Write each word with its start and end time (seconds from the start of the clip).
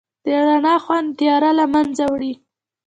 د 0.25 0.27
رڼا 0.47 0.75
خوند 0.83 1.09
تیاره 1.19 1.51
لمنځه 1.59 2.05
وړي. 2.11 2.33